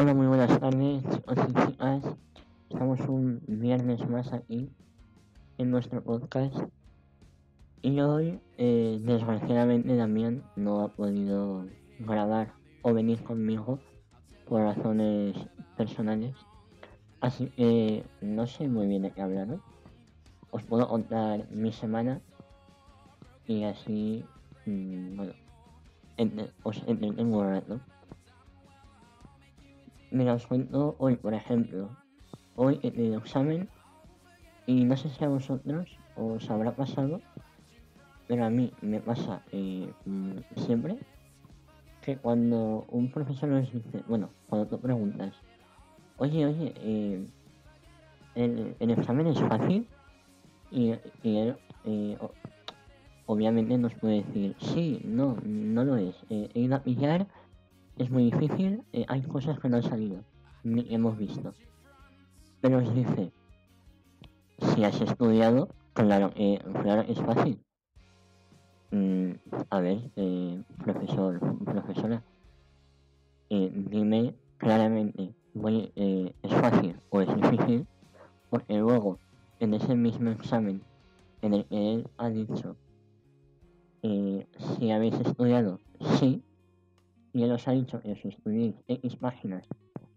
[0.00, 2.02] Hola, muy buenas tardes, chicos y chicas.
[2.70, 4.70] Estamos un viernes más aquí
[5.58, 6.56] en nuestro podcast.
[7.82, 11.66] Y hoy, eh, desgraciadamente, también no ha podido
[11.98, 13.78] grabar o venir conmigo
[14.48, 15.36] por razones
[15.76, 16.34] personales.
[17.20, 19.58] Así que no sé muy bien de qué hablar.
[20.50, 22.22] Os puedo contar mi semana
[23.46, 24.24] y así,
[24.64, 25.34] mm, bueno,
[26.62, 27.80] os entretengo un rato.
[30.12, 31.88] Mira, os cuento hoy, por ejemplo,
[32.56, 33.68] hoy he tenido examen
[34.66, 37.20] y no sé si a vosotros os habrá pasado,
[38.26, 40.96] pero a mí me pasa eh, mm, siempre
[42.02, 45.32] que cuando un profesor nos dice, bueno, cuando tú preguntas,
[46.16, 47.24] oye, oye, eh,
[48.34, 49.86] el, el examen es fácil
[50.72, 52.18] y, y él eh,
[53.26, 57.28] obviamente nos puede decir, sí, no, no lo es, eh, he ido a pillar,
[58.00, 60.24] es muy difícil, eh, hay cosas que no han salido,
[60.64, 61.52] ni hemos visto.
[62.62, 63.30] Pero os dice,
[64.58, 67.62] si has estudiado, claro, eh, claro, es fácil.
[68.90, 69.32] Mm,
[69.68, 72.24] a ver, eh, profesor, profesora,
[73.50, 75.34] eh, dime claramente,
[75.96, 77.86] eh, es fácil o es difícil,
[78.48, 79.18] porque luego,
[79.58, 80.82] en ese mismo examen
[81.42, 82.76] en el que él ha dicho,
[84.02, 85.78] si habéis estudiado,
[86.18, 86.42] sí,
[87.32, 89.66] y él os ha dicho que si estudiéis X páginas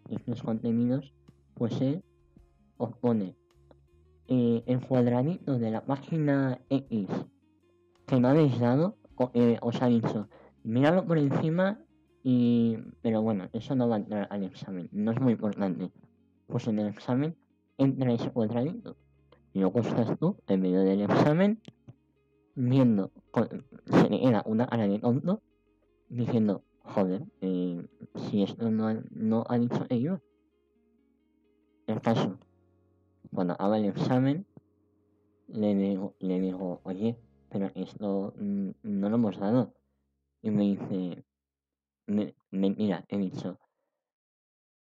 [0.09, 1.13] X contenidos,
[1.55, 2.03] pues él
[2.77, 3.35] os pone
[4.27, 7.07] eh, el cuadradito de la página X
[8.07, 8.97] que no habéis dado,
[9.33, 10.27] eh, os ha dicho,
[10.63, 11.79] miradlo por encima
[12.23, 12.77] y...
[13.01, 15.89] Pero bueno, eso no va a entrar al examen, no es muy importante.
[16.47, 17.35] Pues en el examen
[17.77, 18.97] entra ese cuadradito.
[19.53, 21.61] Y luego estás tú, en medio del examen,
[22.55, 23.49] viendo, con-
[23.85, 25.41] se le queda una cara de tonto,
[26.09, 30.21] diciendo, joder, eh, si esto no, ha- no ha dicho ello.
[31.87, 32.39] El caso,
[33.33, 34.45] cuando haga el examen,
[35.47, 37.17] le digo, le digo, oye,
[37.49, 39.73] pero esto mm, no lo hemos dado.
[40.41, 41.25] Y me dice,
[42.07, 43.59] "Me- mentira, he dicho,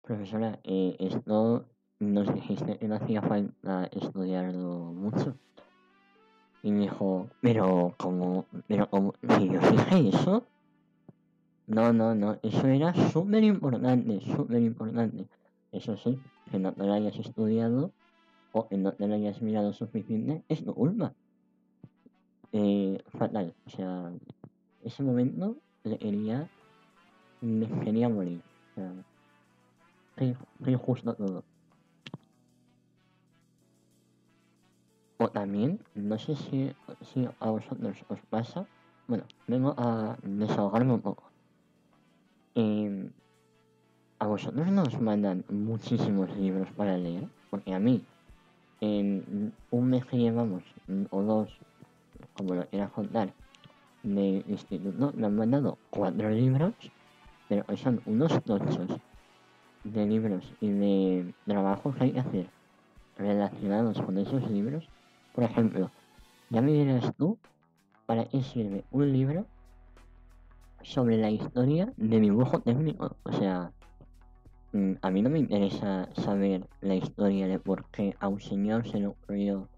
[0.02, 1.68] profesora, eh, esto
[2.00, 5.38] nos dijiste que no hacía falta estudiarlo mucho.
[6.62, 10.48] Y me dijo, pero como, pero como, si yo dije eso,
[11.68, 15.28] no, no, no, eso era súper importante, súper importante.
[15.70, 16.20] Eso sí,
[16.50, 17.92] que no te lo hayas estudiado
[18.52, 21.14] o que no te lo hayas mirado suficiente, es tu culpa.
[22.52, 24.12] Eh, fatal, o sea,
[24.82, 26.48] ese momento le quería,
[27.40, 28.42] me quería morir.
[28.76, 31.44] O injusto todo.
[35.20, 38.68] O también, no sé si, si a vosotros os pasa,
[39.08, 41.27] bueno, vengo a desahogarme un poco.
[42.58, 43.12] Em,
[44.18, 48.02] a vosotros no os mandan muchísimos libros para leer, porque a mí,
[48.80, 51.56] en un mes que llevamos, mm, o dos,
[52.36, 53.32] como lo quieras contar,
[54.02, 56.74] de instituto, me han mandado cuatro libros,
[57.48, 58.90] pero son unos tochos
[59.84, 62.46] de libros y de trabajos que hay que hacer
[63.16, 64.84] relacionados con esos libros.
[65.32, 65.92] Por ejemplo,
[66.50, 67.38] ya me dirás tú
[68.04, 69.46] para qué sirve un libro
[70.82, 73.16] sobre la historia de dibujo técnico.
[73.22, 73.72] O sea,
[74.72, 78.88] mm, a mí no me interesa saber la historia de por qué a un señor
[78.88, 79.68] se le ocurrió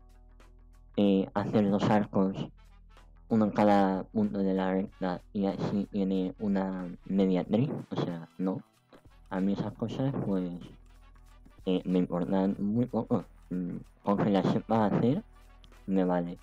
[0.97, 2.37] eh, hacer dos arcos,
[3.29, 7.71] uno en cada punto de la recta y así tiene una mediatriz.
[7.91, 8.63] O sea, no.
[9.31, 10.51] A mí esas cosas, pues,
[11.67, 13.25] eh, me importan muy poco.
[13.51, 15.23] Mm, Con que las sepa hacer,
[15.87, 16.39] me vale.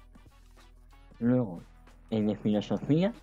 [1.20, 1.62] Luego,
[2.10, 3.14] en de filosofía,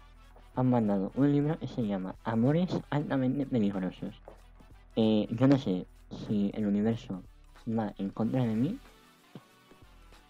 [0.57, 4.15] han mandado un libro que se llama Amores altamente peligrosos.
[4.97, 5.87] Eh, yo no sé
[6.27, 7.23] si el universo
[7.69, 8.79] va en contra de mí,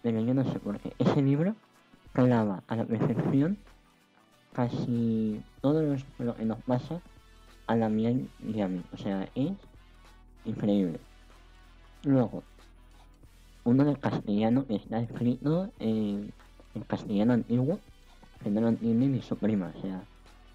[0.01, 0.93] pero yo no sé por qué.
[0.97, 1.55] Ese libro
[2.13, 3.57] clava a la perfección
[4.53, 7.01] casi todo lo que nos pasa
[7.67, 8.81] a la miel y a mí.
[8.93, 9.51] O sea, es
[10.45, 10.99] increíble.
[12.03, 12.43] Luego,
[13.63, 16.31] uno del castellano está escrito en,
[16.73, 17.79] en castellano antiguo,
[18.43, 19.73] que no lo entiende ni su prima.
[19.75, 20.03] O sea,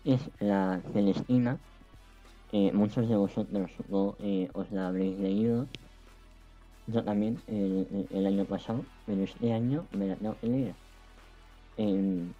[0.05, 1.58] es la Celestina.
[2.52, 5.67] eh, muchos de vosotros supongo, eh, os la habréis leído.
[6.87, 10.75] Yo también el, año pasado, pero este año me la tengo que leer.
[11.76, 12.35] En,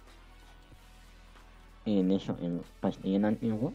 [1.85, 3.73] en eso, en castellano antiguo.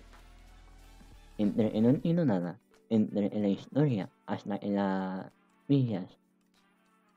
[1.38, 5.30] Entre que no entiendo nada, entre la historia hasta que la
[5.66, 6.18] pillas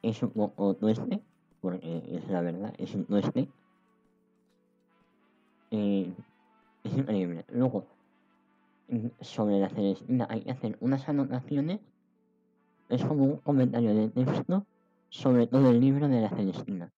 [0.01, 1.21] es un poco tueste,
[1.61, 3.47] porque es la verdad, es un tueste.
[5.71, 6.11] Eh,
[6.83, 7.45] es increíble.
[7.49, 7.87] Luego,
[9.21, 11.79] sobre la Celestina hay que hacer unas anotaciones.
[12.89, 14.65] Es como un comentario de texto
[15.09, 16.91] sobre todo el libro de la Celestina.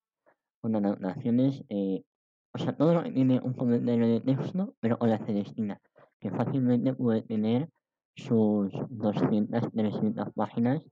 [0.62, 2.04] Con anotaciones, eh,
[2.54, 5.81] o sea, todo lo que tiene un comentario de texto, pero con la Celestina,
[6.19, 7.69] que fácilmente puede tener
[8.16, 10.83] sus 200, 300 páginas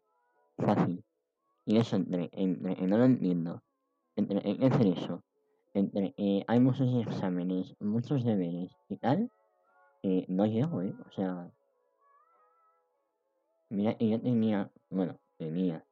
[0.57, 1.03] fácil.
[1.65, 2.29] Y eso entre,
[2.87, 3.61] no lo entiendo,
[4.15, 5.23] entre hay que hacer eso,
[5.73, 9.31] entre eh, hay muchos exámenes, muchos deberes y tal,
[10.03, 10.95] eh, no llego, ¿eh?
[11.05, 11.51] O sea,
[13.69, 15.85] mira, yo tenía, bueno, tenía,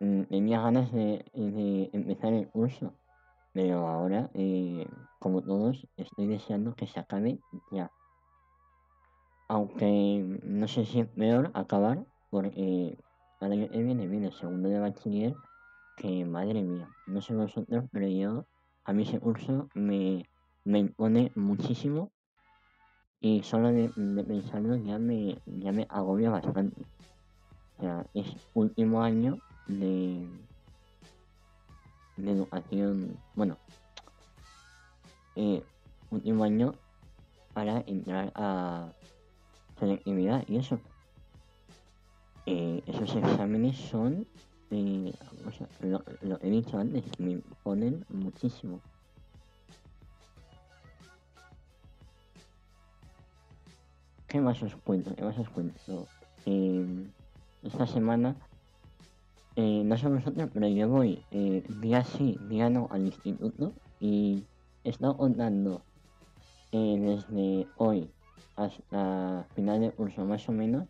[0.00, 2.96] mm, tenía ganas de, de empezar el curso,
[3.52, 4.88] pero ahora, eh,
[5.20, 7.40] como todos, estoy deseando que se acabe
[7.70, 7.92] ya.
[9.48, 12.98] Aunque no sé si es peor acabar, porque
[13.40, 15.36] que viene viene segundo de bachiller,
[15.96, 18.46] que madre mía, no sé vosotros, pero yo,
[18.84, 20.24] a mí ese curso me,
[20.64, 22.10] me impone muchísimo
[23.20, 23.88] y solo de,
[24.26, 26.82] pensarlo ya me, ya me agobia bastante.
[27.78, 30.28] O sea, es último año de,
[32.18, 33.56] de educación, bueno,
[35.36, 35.62] eh,
[36.10, 36.74] último año
[37.54, 38.92] para entrar a
[39.78, 40.78] selectividad y eso.
[42.46, 44.26] Eh, esos exámenes son,
[44.70, 45.12] eh,
[45.46, 48.80] o lo, he dicho antes, me ponen muchísimo.
[54.26, 55.14] ¿Qué más os cuento?
[55.14, 56.08] ¿Qué más os cuento?
[56.46, 56.86] Eh,
[57.62, 58.36] esta semana,
[59.56, 64.44] eh, no sé vosotros, pero yo voy eh, día sí, día no al instituto y
[64.82, 65.82] he estado contando
[66.72, 68.10] eh, desde hoy
[68.56, 70.88] hasta final de curso más o menos.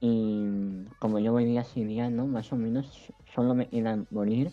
[0.00, 4.50] Y como yo voy día sí, día no, más o menos solo me quedan morir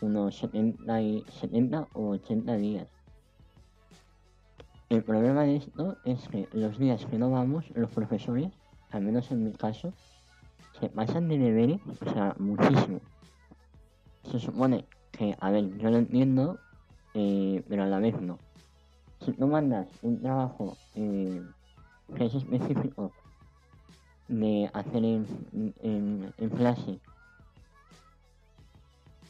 [0.00, 2.88] unos 70, y, 70 o 80 días.
[4.88, 8.52] El problema de esto es que los días que no vamos, los profesores,
[8.92, 9.92] al menos en mi caso,
[10.78, 13.00] se pasan de deberes, o sea, muchísimo.
[14.22, 16.60] Se supone que, a ver, yo lo entiendo,
[17.14, 18.38] eh, pero a la vez no.
[19.24, 21.42] Si tú mandas un trabajo eh,
[22.14, 23.10] que es específico
[24.28, 25.26] de hacer en,
[25.82, 26.98] en, en clase,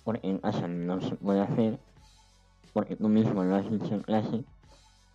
[0.04, 1.78] porque en casa no se puede hacer,
[2.72, 4.44] porque tú mismo lo has dicho en clase,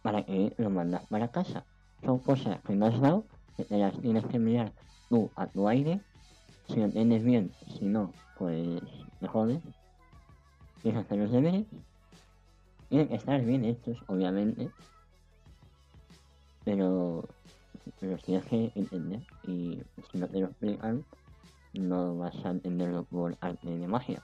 [0.01, 1.65] para que lo mandas para casa.
[2.03, 3.25] Son cosas que no has dado,
[3.55, 4.71] que te las tienes que mirar
[5.09, 6.01] tú a tu aire.
[6.67, 8.81] Si lo entiendes bien, si no, pues
[9.19, 9.61] me jodes.
[10.81, 11.65] Tienes hacer los deberes.
[12.89, 14.69] Tienen que estar bien hechos, obviamente.
[16.63, 17.27] Pero
[17.99, 19.21] tienes que entender.
[19.43, 21.03] Y si no te lo explican,
[21.73, 24.21] no vas a entenderlo por arte de magia.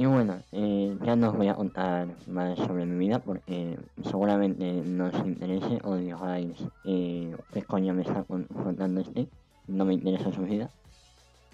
[0.00, 4.82] Y bueno, eh, ya no os voy a contar más sobre mi vida porque seguramente
[4.86, 6.54] no os interese o digáis
[6.84, 9.28] eh, qué coño me está contando este,
[9.66, 10.70] no me interesa su vida.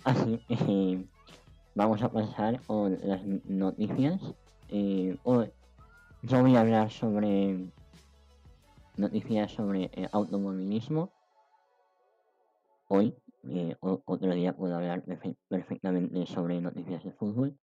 [0.05, 1.07] Así que
[1.75, 4.21] vamos a pasar con las noticias.
[4.69, 5.51] Eh, hoy
[6.27, 7.71] yo voy a hablar sobre
[8.97, 11.13] noticias sobre eh, automovilismo.
[12.89, 15.03] Hoy, eh, otro día puedo hablar
[15.49, 17.59] perfectamente sobre noticias de fútbol.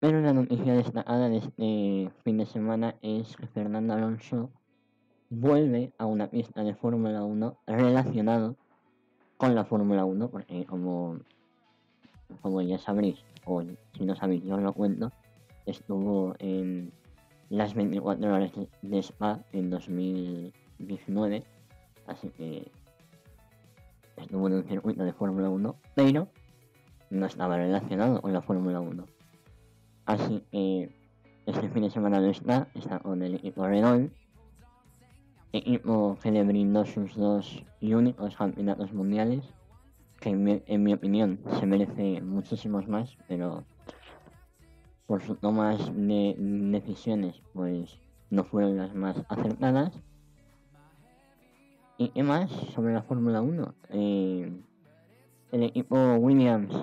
[0.00, 4.50] Pero la noticia destacada de este fin de semana es que Fernando Alonso
[5.30, 8.56] vuelve a una pista de Fórmula 1 relacionado
[9.38, 11.18] con la Fórmula 1, porque como,
[12.42, 13.62] como ya sabréis, o
[13.96, 15.10] si no sabéis, yo os lo cuento,
[15.66, 16.92] estuvo en
[17.50, 18.52] las 24 horas
[18.82, 21.44] de Spa en 2019,
[22.06, 22.70] así que
[24.16, 26.28] estuvo en un circuito de Fórmula 1, pero
[27.10, 29.04] no estaba relacionado con la Fórmula 1.
[30.06, 30.90] Así que
[31.46, 34.12] este fin de semana no está, está con el equipo Renault,
[35.52, 39.44] equipo que le brindó sus dos y únicos campeonatos mundiales,
[40.20, 43.64] que en mi, en mi opinión se merece muchísimos más, pero
[45.06, 47.98] por sus tomas de decisiones pues
[48.30, 49.92] no fueron las más acertadas.
[51.96, 53.74] ¿Y qué más sobre la Fórmula 1?
[53.90, 54.52] Eh,
[55.52, 56.74] el equipo Williams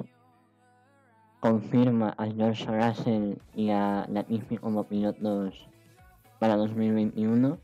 [1.41, 5.67] confirma a George Russell y a Latifi como pilotos
[6.39, 7.57] para 2021.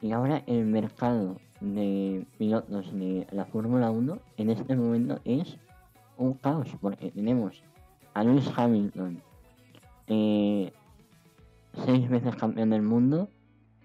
[0.00, 5.56] Y ahora el mercado de pilotos de la Fórmula 1 en este momento es
[6.18, 7.62] un caos porque tenemos
[8.12, 9.20] a Lewis Hamilton,
[10.06, 10.72] eh,
[11.84, 13.28] seis veces campeón del mundo,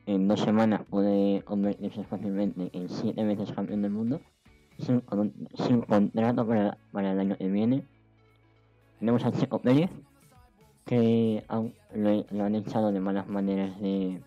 [0.05, 4.21] en dos semanas puede convertirse fácilmente en siete veces campeón del mundo,
[4.77, 7.83] sin, contrato para, para el año que viene.
[8.99, 9.89] Tenemos a Checo Pérez,
[10.85, 11.45] que
[11.93, 14.21] lo, han echado de malas maneras de,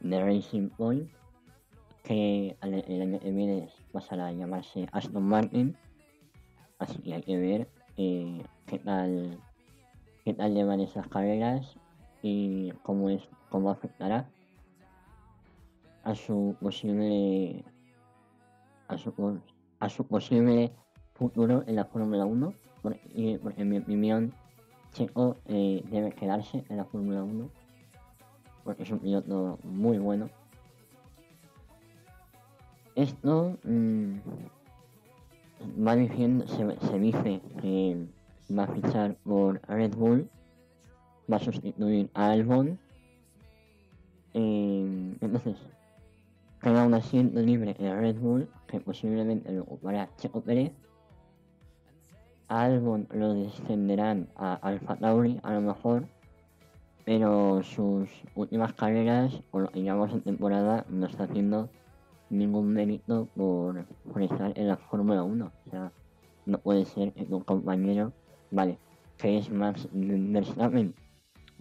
[0.00, 1.10] de Racing Point,
[2.02, 5.76] que el año que viene pasará a llamarse Aston Martin,
[6.78, 9.38] así que hay que ver eh, qué tal
[10.30, 11.76] qué tal llevan esas carreras
[12.22, 14.30] y cómo es cómo afectará
[16.04, 17.64] a su posible
[18.86, 19.40] a su,
[19.80, 20.72] a su posible
[21.14, 24.32] futuro en la Fórmula 1 porque, porque en mi opinión
[24.92, 27.50] Checo eh, debe quedarse en la Fórmula 1
[28.62, 30.30] porque es un piloto muy bueno.
[32.94, 34.18] Esto mmm,
[35.84, 38.06] va diciendo, se, dice que
[38.56, 40.28] va a fichar por Red Bull,
[41.30, 42.78] va a sustituir a Albon.
[44.34, 45.56] Eh, entonces,
[46.60, 50.72] queda un asiento libre en Red Bull que posiblemente lo ocupará Checo Pérez
[52.50, 56.08] Albon lo descenderán a Alfa Tauri a lo mejor,
[57.04, 61.70] pero sus últimas carreras, o lo que llamamos en temporada, no está haciendo
[62.28, 63.86] ningún mérito por,
[64.20, 65.44] estar en la Fórmula 1.
[65.44, 65.92] O sea,
[66.44, 68.12] no puede ser que un compañero,
[68.50, 68.78] vale,
[69.18, 70.94] que es Max Verstappen,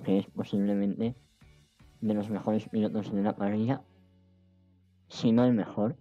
[0.03, 1.15] que es posiblemente
[2.01, 3.81] de los mejores pilotos de la parrilla,
[5.07, 5.95] si no el mejor,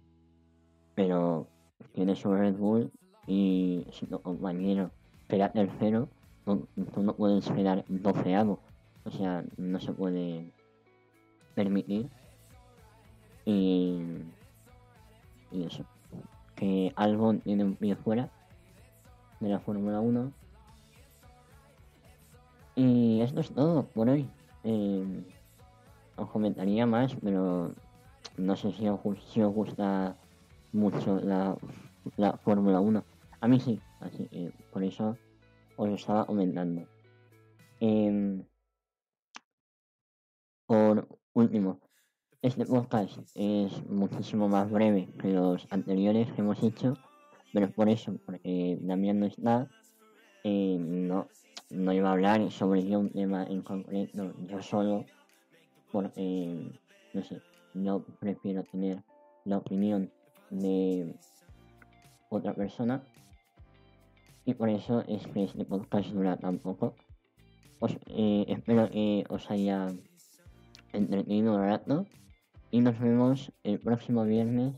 [0.95, 1.47] pero
[1.93, 2.91] tiene su Red Bull
[3.27, 4.91] y si compañero
[5.21, 6.09] espera tercero,
[6.43, 6.67] tú,
[6.97, 8.59] no puedes esperar doceavo.
[9.05, 10.51] O sea, no se puede
[11.55, 12.09] permitir.
[13.45, 14.01] Y,
[15.51, 15.85] eso.
[16.55, 18.29] Que Albon tiene un pie fuera
[19.39, 20.31] de la Fórmula 1.
[22.79, 24.25] Y esto es todo por hoy.
[24.63, 25.25] Eh,
[26.15, 27.75] os comentaría más, pero
[28.37, 29.01] no sé si os,
[29.33, 30.15] si os gusta
[30.71, 31.57] mucho la,
[32.15, 33.03] la Fórmula 1.
[33.41, 35.17] A mí sí, así que por eso
[35.75, 36.87] os estaba comentando.
[37.81, 38.45] Em,
[40.65, 41.81] por último,
[42.41, 46.93] este podcast es muchísimo más breve que los anteriores que hemos hecho,
[47.51, 49.67] pero por eso, porque Damián no está,
[50.45, 51.27] eh, no,
[51.69, 55.05] no iba a hablar sobre un tema en concreto, yo solo,
[55.91, 56.71] porque,
[57.13, 57.41] no sé,
[57.73, 59.03] yo prefiero tener
[59.45, 60.11] la opinión
[60.49, 61.15] de
[62.29, 63.03] otra persona
[64.45, 66.95] y por eso es que este podcast dura tan poco.
[68.07, 69.87] Eh, espero que os haya
[70.91, 72.07] entretenido un rato
[72.71, 74.73] y nos vemos el próximo viernes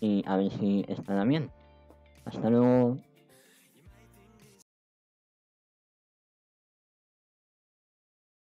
[0.00, 1.50] y a ver si estará bien.
[2.24, 2.98] Hasta luego.